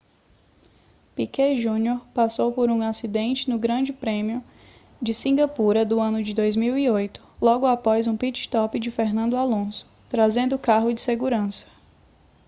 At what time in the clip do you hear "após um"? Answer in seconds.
7.67-8.17